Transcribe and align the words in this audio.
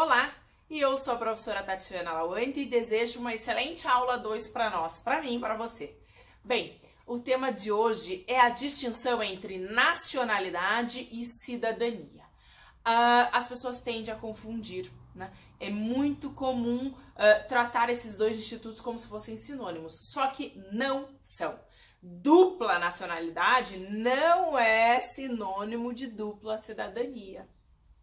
Olá, 0.00 0.32
e 0.70 0.78
eu 0.78 0.96
sou 0.96 1.14
a 1.14 1.16
professora 1.16 1.60
Tatiana 1.60 2.12
Lawante 2.12 2.60
e 2.60 2.66
desejo 2.66 3.18
uma 3.18 3.34
excelente 3.34 3.88
aula 3.88 4.16
2 4.16 4.48
para 4.50 4.70
nós, 4.70 5.00
para 5.00 5.20
mim 5.20 5.34
e 5.34 5.40
para 5.40 5.56
você. 5.56 5.98
Bem, 6.44 6.80
o 7.04 7.18
tema 7.18 7.50
de 7.50 7.72
hoje 7.72 8.24
é 8.28 8.38
a 8.38 8.48
distinção 8.48 9.20
entre 9.20 9.58
nacionalidade 9.58 11.08
e 11.10 11.24
cidadania. 11.24 12.22
Uh, 12.86 13.26
as 13.32 13.48
pessoas 13.48 13.82
tendem 13.82 14.14
a 14.14 14.16
confundir, 14.16 14.88
né? 15.16 15.32
É 15.58 15.68
muito 15.68 16.30
comum 16.30 16.90
uh, 16.90 17.48
tratar 17.48 17.90
esses 17.90 18.16
dois 18.16 18.36
institutos 18.36 18.80
como 18.80 19.00
se 19.00 19.08
fossem 19.08 19.36
sinônimos, 19.36 19.94
só 20.12 20.28
que 20.28 20.62
não 20.70 21.08
são. 21.24 21.58
Dupla 22.00 22.78
nacionalidade 22.78 23.76
não 23.76 24.56
é 24.56 25.00
sinônimo 25.00 25.92
de 25.92 26.06
dupla 26.06 26.56
cidadania, 26.56 27.48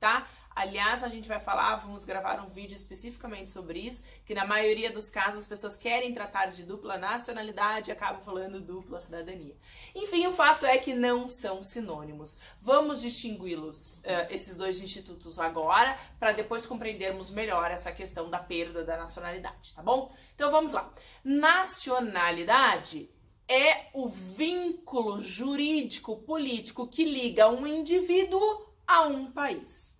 tá? 0.00 0.28
Aliás, 0.54 1.02
a 1.02 1.08
gente 1.08 1.26
vai 1.26 1.40
falar, 1.40 1.76
vamos 1.76 2.04
gravar 2.04 2.40
um 2.40 2.48
vídeo 2.48 2.76
especificamente 2.76 3.50
sobre 3.50 3.80
isso, 3.80 4.04
que 4.24 4.34
na 4.34 4.46
maioria 4.46 4.92
dos 4.92 5.10
casos 5.10 5.42
as 5.42 5.48
pessoas 5.48 5.76
querem 5.76 6.14
tratar 6.14 6.46
de 6.46 6.62
dupla 6.62 6.96
nacionalidade 6.96 7.90
e 7.90 7.92
acabam 7.92 8.22
falando 8.22 8.60
dupla 8.60 9.00
cidadania. 9.00 9.56
Enfim, 9.94 10.26
o 10.28 10.32
fato 10.32 10.64
é 10.64 10.78
que 10.78 10.94
não 10.94 11.26
são 11.26 11.60
sinônimos. 11.60 12.38
Vamos 12.60 13.00
distingui-los, 13.00 13.96
uh, 13.96 14.30
esses 14.30 14.56
dois 14.56 14.80
institutos 14.80 15.40
agora, 15.40 15.98
para 16.20 16.32
depois 16.32 16.66
compreendermos 16.66 17.30
melhor 17.30 17.70
essa 17.70 17.90
questão 17.90 18.30
da 18.30 18.38
perda 18.38 18.84
da 18.84 18.96
nacionalidade, 18.96 19.74
tá 19.74 19.82
bom? 19.82 20.14
Então 20.34 20.50
vamos 20.50 20.72
lá. 20.72 20.92
Nacionalidade 21.24 23.10
é 23.48 23.86
o 23.92 24.08
vínculo 24.08 25.20
jurídico 25.20 26.16
político 26.18 26.86
que 26.86 27.04
liga 27.04 27.48
um 27.48 27.66
indivíduo 27.66 28.72
a 28.86 29.02
um 29.02 29.30
país. 29.30 29.93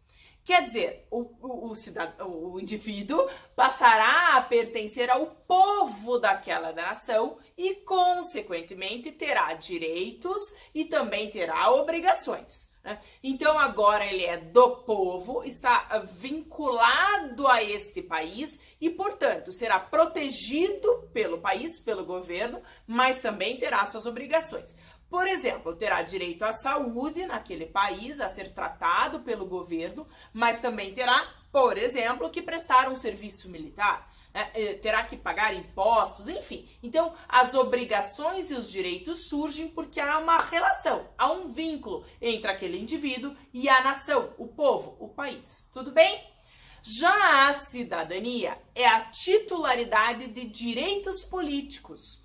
Quer 0.45 0.65
dizer, 0.65 1.07
o, 1.11 1.21
o, 1.41 1.71
o, 1.71 1.75
cidadão, 1.75 2.29
o 2.29 2.61
indivíduo 2.61 3.27
passará 3.57 4.37
a 4.37 4.43
pertencer 4.43 5.09
ao 5.09 5.27
povo 5.27 6.19
daquela 6.19 6.70
nação 6.70 7.39
e, 7.56 7.77
consequentemente, 7.77 9.11
terá 9.11 9.55
direitos 9.55 10.42
e 10.75 10.84
também 10.84 11.31
terá 11.31 11.72
obrigações. 11.72 12.70
Né? 12.84 13.00
Então, 13.22 13.59
agora 13.59 14.05
ele 14.05 14.25
é 14.25 14.37
do 14.37 14.83
povo, 14.83 15.42
está 15.45 16.05
vinculado 16.12 17.48
a 17.48 17.62
este 17.62 18.03
país 18.03 18.61
e, 18.78 18.91
portanto, 18.91 19.50
será 19.50 19.81
protegido 19.81 21.09
pelo 21.15 21.41
país, 21.41 21.81
pelo 21.81 22.05
governo, 22.05 22.61
mas 22.87 23.19
também 23.19 23.56
terá 23.56 23.87
suas 23.87 24.05
obrigações. 24.05 24.77
Por 25.15 25.29
exemplo, 25.29 25.77
terá 25.77 26.03
direito 26.03 26.45
à 26.45 26.51
saúde 26.51 27.25
naquele 27.25 27.67
país, 27.67 28.20
a 28.20 28.29
ser 28.29 28.53
tratado 28.53 29.21
pelo 29.21 29.47
governo, 29.47 30.09
mas 30.33 30.59
também 30.59 30.93
terá, 30.93 31.33
por 31.53 31.79
exemplo, 31.79 32.29
que 32.31 32.43
prestar 32.43 32.89
um 32.89 32.97
serviço 32.97 33.48
militar. 33.48 34.12
Né? 34.34 34.51
Eh, 34.55 34.75
terá 34.75 35.05
que 35.05 35.17
pagar 35.17 35.55
impostos, 35.55 36.29
enfim. 36.29 36.69
Então, 36.83 37.15
as 37.29 37.55
obrigações 37.55 38.51
e 38.51 38.55
os 38.55 38.69
direitos 38.69 39.29
surgem 39.29 39.69
porque 39.69 40.01
há 40.01 40.19
uma 40.19 40.37
relação, 40.37 41.06
há 41.17 41.31
um 41.31 41.47
vínculo 41.47 42.05
entre 42.21 42.51
aquele 42.51 42.77
indivíduo 42.77 43.37
e 43.53 43.69
a 43.69 43.84
nação, 43.84 44.34
o 44.37 44.49
povo, 44.49 44.97
o 44.99 45.09
país. 45.11 45.71
Tudo 45.73 45.93
bem? 45.93 46.25
Já 46.83 47.49
a 47.49 47.55
cidadania 47.55 48.59
é 48.75 48.84
a 48.84 49.03
titularidade 49.12 50.27
de 50.27 50.45
direitos 50.45 51.25
políticos 51.25 52.25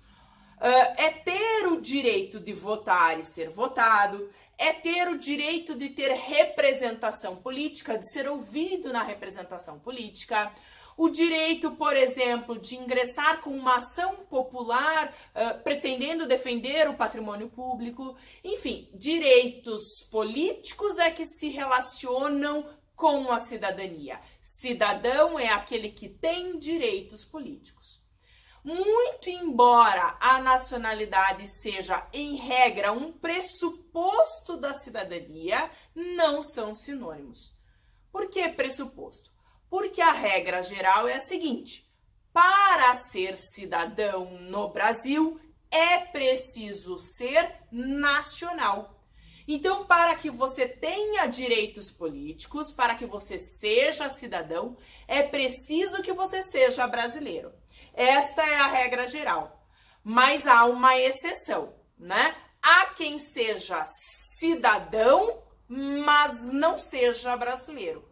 Uh, 0.60 0.92
é 0.98 1.10
ter 1.10 1.49
direito 1.90 2.38
de 2.38 2.52
votar 2.52 3.18
e 3.18 3.24
ser 3.24 3.50
votado, 3.50 4.30
é 4.56 4.72
ter 4.72 5.08
o 5.08 5.18
direito 5.18 5.74
de 5.74 5.88
ter 5.88 6.12
representação 6.12 7.34
política, 7.36 7.98
de 7.98 8.08
ser 8.12 8.28
ouvido 8.28 8.92
na 8.92 9.02
representação 9.02 9.78
política, 9.80 10.52
o 10.96 11.08
direito, 11.08 11.72
por 11.72 11.96
exemplo, 11.96 12.58
de 12.58 12.76
ingressar 12.76 13.40
com 13.40 13.50
uma 13.50 13.76
ação 13.76 14.16
popular 14.28 15.12
uh, 15.34 15.62
pretendendo 15.62 16.28
defender 16.28 16.88
o 16.88 16.94
patrimônio 16.94 17.48
público, 17.48 18.16
enfim, 18.44 18.88
direitos 18.94 19.82
políticos 20.10 20.98
é 20.98 21.10
que 21.10 21.26
se 21.26 21.48
relacionam 21.48 22.68
com 22.94 23.32
a 23.32 23.38
cidadania. 23.40 24.20
Cidadão 24.42 25.38
é 25.38 25.48
aquele 25.48 25.90
que 25.90 26.08
tem 26.08 26.58
direitos 26.58 27.24
políticos. 27.24 27.99
Muito 28.62 29.30
embora 29.30 30.16
a 30.20 30.40
nacionalidade 30.40 31.48
seja, 31.48 32.06
em 32.12 32.36
regra, 32.36 32.92
um 32.92 33.10
pressuposto 33.10 34.56
da 34.56 34.74
cidadania, 34.74 35.70
não 35.94 36.42
são 36.42 36.74
sinônimos. 36.74 37.56
Por 38.12 38.28
que 38.28 38.48
pressuposto? 38.50 39.30
Porque 39.68 40.02
a 40.02 40.12
regra 40.12 40.62
geral 40.62 41.08
é 41.08 41.14
a 41.14 41.20
seguinte: 41.20 41.88
para 42.32 42.96
ser 42.96 43.36
cidadão 43.36 44.38
no 44.40 44.68
Brasil, 44.68 45.40
é 45.70 45.98
preciso 45.98 46.98
ser 46.98 47.50
nacional. 47.70 49.00
Então, 49.48 49.86
para 49.86 50.14
que 50.14 50.30
você 50.30 50.68
tenha 50.68 51.26
direitos 51.26 51.90
políticos, 51.90 52.72
para 52.72 52.94
que 52.94 53.06
você 53.06 53.38
seja 53.38 54.08
cidadão, 54.08 54.76
é 55.08 55.22
preciso 55.22 56.02
que 56.02 56.12
você 56.12 56.42
seja 56.42 56.86
brasileiro. 56.86 57.52
Esta 57.94 58.42
é 58.42 58.56
a 58.56 58.66
regra 58.66 59.08
geral. 59.08 59.64
Mas 60.02 60.46
há 60.46 60.64
uma 60.64 60.98
exceção, 60.98 61.74
né? 61.98 62.34
Há 62.62 62.86
quem 62.86 63.18
seja 63.18 63.84
cidadão, 64.38 65.42
mas 65.68 66.52
não 66.52 66.78
seja 66.78 67.36
brasileiro. 67.36 68.08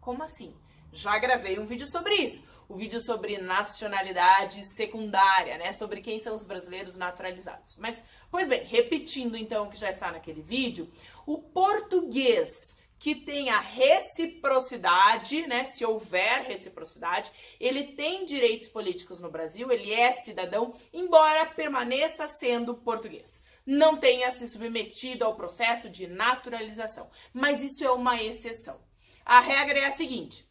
Como 0.00 0.22
assim? 0.22 0.56
Já 0.92 1.18
gravei 1.18 1.58
um 1.58 1.66
vídeo 1.66 1.86
sobre 1.86 2.14
isso. 2.14 2.50
O 2.68 2.76
vídeo 2.76 3.00
sobre 3.00 3.38
nacionalidade 3.38 4.64
secundária, 4.64 5.58
né? 5.58 5.72
Sobre 5.72 6.00
quem 6.00 6.20
são 6.20 6.34
os 6.34 6.44
brasileiros 6.44 6.96
naturalizados. 6.96 7.76
Mas, 7.76 8.02
pois 8.30 8.48
bem, 8.48 8.64
repetindo 8.64 9.36
então 9.36 9.66
o 9.66 9.70
que 9.70 9.78
já 9.78 9.90
está 9.90 10.10
naquele 10.10 10.42
vídeo, 10.42 10.90
o 11.26 11.38
português 11.38 12.76
que 13.02 13.16
tenha 13.16 13.58
reciprocidade, 13.58 15.44
né? 15.48 15.64
Se 15.64 15.84
houver 15.84 16.44
reciprocidade, 16.44 17.32
ele 17.58 17.94
tem 17.94 18.24
direitos 18.24 18.68
políticos 18.68 19.20
no 19.20 19.28
Brasil, 19.28 19.72
ele 19.72 19.92
é 19.92 20.12
cidadão, 20.12 20.72
embora 20.92 21.44
permaneça 21.46 22.28
sendo 22.28 22.76
português. 22.76 23.42
Não 23.66 23.98
tenha 23.98 24.30
se 24.30 24.46
submetido 24.46 25.24
ao 25.24 25.34
processo 25.34 25.90
de 25.90 26.06
naturalização. 26.06 27.10
Mas 27.32 27.60
isso 27.60 27.82
é 27.84 27.90
uma 27.90 28.22
exceção. 28.22 28.80
A 29.24 29.40
regra 29.40 29.80
é 29.80 29.86
a 29.86 29.96
seguinte: 29.96 30.48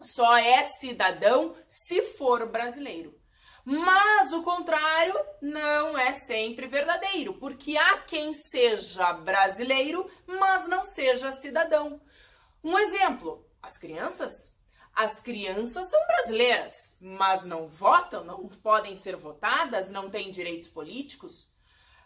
só 0.00 0.36
é 0.36 0.62
cidadão 0.78 1.56
se 1.66 2.00
for 2.00 2.46
brasileiro. 2.46 3.20
Mas 3.64 4.32
o 4.32 4.42
contrário 4.42 5.14
não 5.40 5.96
é 5.96 6.14
sempre 6.14 6.66
verdadeiro, 6.66 7.34
porque 7.34 7.76
há 7.76 7.98
quem 7.98 8.34
seja 8.34 9.12
brasileiro, 9.12 10.10
mas 10.26 10.66
não 10.68 10.84
seja 10.84 11.32
cidadão. 11.32 12.00
Um 12.62 12.78
exemplo: 12.78 13.46
as 13.62 13.78
crianças. 13.78 14.32
As 14.94 15.20
crianças 15.20 15.88
são 15.88 16.06
brasileiras, 16.06 16.74
mas 17.00 17.46
não 17.46 17.66
votam, 17.66 18.24
não 18.24 18.46
podem 18.46 18.94
ser 18.94 19.16
votadas, 19.16 19.90
não 19.90 20.10
têm 20.10 20.30
direitos 20.30 20.68
políticos. 20.68 21.50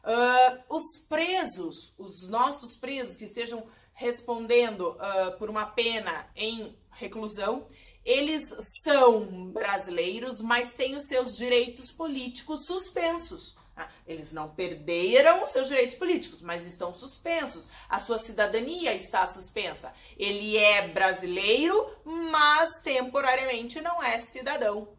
Uh, 0.04 0.62
os 0.68 0.98
presos, 1.08 1.92
os 1.98 2.28
nossos 2.28 2.76
presos 2.76 3.16
que 3.16 3.24
estejam 3.24 3.66
respondendo 3.92 4.90
uh, 4.90 5.36
por 5.36 5.50
uma 5.50 5.66
pena 5.66 6.30
em 6.36 6.78
reclusão, 6.92 7.66
eles 8.06 8.54
são 8.84 9.50
brasileiros, 9.50 10.40
mas 10.40 10.74
têm 10.74 10.94
os 10.94 11.04
seus 11.08 11.36
direitos 11.36 11.90
políticos 11.90 12.64
suspensos. 12.64 13.56
Ah, 13.76 13.90
eles 14.06 14.32
não 14.32 14.48
perderam 14.48 15.42
os 15.42 15.50
seus 15.50 15.68
direitos 15.68 15.96
políticos, 15.96 16.40
mas 16.40 16.64
estão 16.64 16.94
suspensos. 16.94 17.68
A 17.88 17.98
sua 17.98 18.18
cidadania 18.18 18.94
está 18.94 19.26
suspensa. 19.26 19.92
Ele 20.16 20.56
é 20.56 20.88
brasileiro, 20.88 21.84
mas 22.04 22.80
temporariamente 22.80 23.80
não 23.80 24.00
é 24.00 24.20
cidadão. 24.20 24.96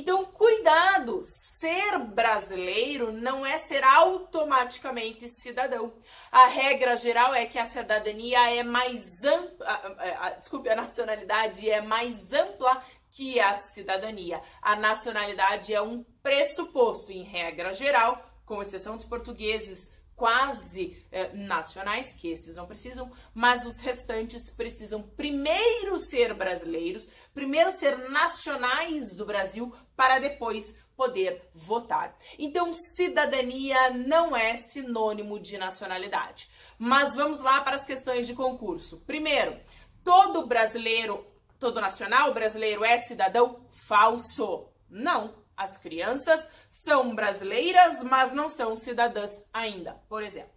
Então, 0.00 0.24
cuidado! 0.26 1.22
Ser 1.24 1.98
brasileiro 1.98 3.10
não 3.10 3.44
é 3.44 3.58
ser 3.58 3.82
automaticamente 3.82 5.28
cidadão. 5.28 5.92
A 6.30 6.46
regra 6.46 6.94
geral 6.94 7.34
é 7.34 7.44
que 7.46 7.58
a 7.58 7.66
cidadania 7.66 8.48
é 8.48 8.62
mais 8.62 9.24
ampla, 9.24 10.36
desculpe, 10.38 10.68
a 10.68 10.76
nacionalidade 10.76 11.68
é 11.68 11.82
mais 11.82 12.32
ampla 12.32 12.80
que 13.10 13.40
a 13.40 13.56
cidadania. 13.56 14.40
A 14.62 14.76
nacionalidade 14.76 15.74
é 15.74 15.82
um 15.82 16.04
pressuposto, 16.22 17.10
em 17.10 17.24
regra 17.24 17.74
geral, 17.74 18.24
com 18.46 18.62
exceção 18.62 18.94
dos 18.94 19.04
portugueses 19.04 19.97
quase 20.18 21.02
eh, 21.10 21.32
nacionais, 21.32 22.12
que 22.12 22.28
esses 22.28 22.56
não 22.56 22.66
precisam, 22.66 23.10
mas 23.32 23.64
os 23.64 23.80
restantes 23.80 24.50
precisam 24.54 25.00
primeiro 25.00 25.98
ser 25.98 26.34
brasileiros, 26.34 27.08
primeiro 27.32 27.72
ser 27.72 27.96
nacionais 28.10 29.16
do 29.16 29.24
Brasil, 29.24 29.74
para 29.96 30.18
depois 30.18 30.76
poder 30.94 31.48
votar. 31.54 32.18
Então, 32.38 32.72
cidadania 32.72 33.90
não 33.90 34.36
é 34.36 34.56
sinônimo 34.56 35.38
de 35.38 35.56
nacionalidade. 35.56 36.50
Mas 36.76 37.14
vamos 37.14 37.40
lá 37.40 37.60
para 37.62 37.76
as 37.76 37.86
questões 37.86 38.26
de 38.26 38.34
concurso. 38.34 39.00
Primeiro, 39.06 39.56
todo 40.02 40.46
brasileiro 40.46 41.24
todo 41.58 41.80
nacional 41.80 42.32
brasileiro 42.32 42.84
é 42.84 42.98
cidadão 42.98 43.64
falso. 43.86 44.68
Não. 44.88 45.34
As 45.58 45.76
crianças 45.76 46.48
são 46.70 47.16
brasileiras, 47.16 48.04
mas 48.04 48.32
não 48.32 48.48
são 48.48 48.76
cidadãs 48.76 49.32
ainda, 49.52 49.94
por 50.08 50.22
exemplo. 50.22 50.52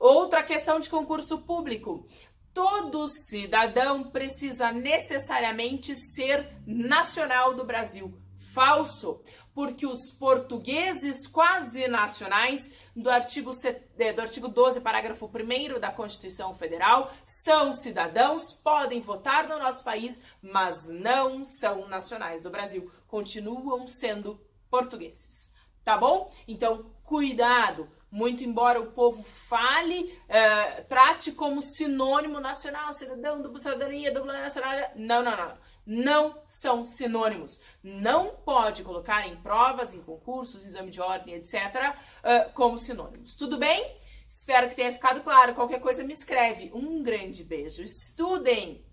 Outra 0.00 0.42
questão 0.42 0.80
de 0.80 0.88
concurso 0.88 1.42
público. 1.42 2.06
Todo 2.54 3.08
cidadão 3.08 4.10
precisa 4.10 4.72
necessariamente 4.72 5.94
ser 5.94 6.50
nacional 6.66 7.54
do 7.54 7.62
Brasil. 7.62 8.18
Falso, 8.52 9.22
porque 9.54 9.86
os 9.86 10.10
portugueses 10.18 11.26
quase 11.26 11.88
nacionais 11.88 12.60
do 12.94 13.08
artigo, 13.08 13.52
é, 13.98 14.12
do 14.12 14.20
artigo 14.20 14.48
12, 14.48 14.80
parágrafo 14.80 15.26
1 15.26 15.80
da 15.80 15.90
Constituição 15.90 16.54
Federal 16.54 17.10
são 17.24 17.72
cidadãos, 17.72 18.54
podem 18.62 19.00
votar 19.00 19.48
no 19.48 19.58
nosso 19.58 19.82
país, 19.82 20.20
mas 20.42 20.76
não 20.88 21.44
são 21.44 21.88
nacionais 21.88 22.42
do 22.42 22.50
Brasil, 22.50 22.90
continuam 23.06 23.86
sendo 23.86 24.40
portugueses. 24.70 25.50
Tá 25.84 25.96
bom? 25.96 26.32
Então, 26.46 26.92
cuidado! 27.02 27.88
muito 28.12 28.44
embora 28.44 28.78
o 28.78 28.92
povo 28.92 29.22
fale, 29.22 30.14
uh, 30.28 30.84
trate 30.86 31.32
como 31.32 31.62
sinônimo 31.62 32.38
nacional, 32.40 32.92
cidadão, 32.92 33.40
dupla 33.40 33.58
cidadania, 33.58 34.12
dupla 34.12 34.34
nacionalidade. 34.34 35.00
Não, 35.00 35.22
não, 35.22 35.34
não. 35.34 35.56
Não 35.84 36.42
são 36.46 36.84
sinônimos. 36.84 37.60
Não 37.82 38.36
pode 38.36 38.82
colocar 38.82 39.26
em 39.26 39.36
provas, 39.36 39.92
em 39.92 40.00
concursos, 40.00 40.64
exame 40.64 40.90
de 40.90 41.00
ordem, 41.00 41.34
etc., 41.34 41.94
eh, 42.22 42.44
como 42.54 42.78
sinônimos. 42.78 43.34
Tudo 43.34 43.58
bem? 43.58 43.96
Espero 44.28 44.68
que 44.68 44.76
tenha 44.76 44.92
ficado 44.92 45.22
claro. 45.22 45.54
Qualquer 45.54 45.80
coisa 45.80 46.04
me 46.04 46.12
escreve. 46.12 46.70
Um 46.72 47.02
grande 47.02 47.44
beijo. 47.44 47.82
Estudem! 47.82 48.84